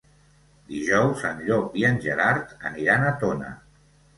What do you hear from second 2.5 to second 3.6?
aniran a Tona.